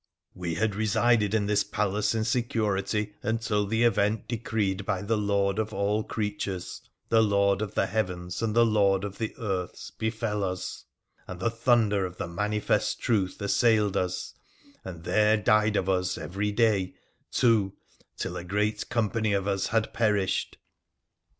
We 0.33 0.55
had 0.55 0.73
resided 0.73 1.35
in 1.35 1.45
this 1.45 1.63
palace 1.63 2.15
in 2.15 2.23
security 2.25 3.13
until 3.21 3.67
the 3.67 3.83
event 3.83 4.27
decreed 4.27 4.83
by 4.83 5.03
the 5.03 5.15
Lord 5.15 5.59
of 5.59 5.75
all 5.75 6.03
creatures, 6.03 6.81
the 7.09 7.21
Lord 7.21 7.61
of 7.61 7.75
the 7.75 7.85
heavens, 7.85 8.41
and 8.41 8.55
the 8.55 8.65
Lord 8.65 9.03
of 9.03 9.19
the 9.19 9.35
earths, 9.37 9.91
befell 9.91 10.43
us, 10.43 10.85
and 11.27 11.39
the 11.39 11.51
thunder 11.51 12.03
of 12.03 12.17
the 12.17 12.27
Manifest 12.27 12.99
Truth 12.99 13.39
assailed 13.43 13.95
us, 13.95 14.33
and 14.83 15.03
there 15.03 15.37
died 15.37 15.75
of 15.75 15.87
us 15.87 16.17
every 16.17 16.51
day 16.51 16.95
two, 17.31 17.73
till 18.17 18.35
a 18.37 18.43
great 18.43 18.89
company 18.89 19.33
of 19.33 19.47
us 19.47 19.67
had 19.67 19.93
perished. 19.93 20.57